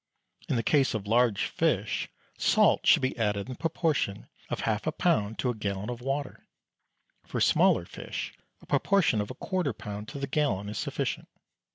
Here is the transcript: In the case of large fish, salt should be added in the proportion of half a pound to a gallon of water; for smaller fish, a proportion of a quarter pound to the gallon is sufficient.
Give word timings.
In 0.49 0.55
the 0.55 0.63
case 0.63 0.95
of 0.95 1.05
large 1.05 1.45
fish, 1.45 2.09
salt 2.35 2.87
should 2.87 3.03
be 3.03 3.15
added 3.19 3.45
in 3.47 3.53
the 3.53 3.59
proportion 3.59 4.25
of 4.49 4.61
half 4.61 4.87
a 4.87 4.91
pound 4.91 5.37
to 5.37 5.51
a 5.51 5.53
gallon 5.53 5.91
of 5.91 6.01
water; 6.01 6.47
for 7.23 7.39
smaller 7.39 7.85
fish, 7.85 8.33
a 8.63 8.65
proportion 8.65 9.21
of 9.21 9.29
a 9.29 9.35
quarter 9.35 9.73
pound 9.73 10.07
to 10.07 10.17
the 10.17 10.25
gallon 10.25 10.69
is 10.69 10.79
sufficient. 10.79 11.27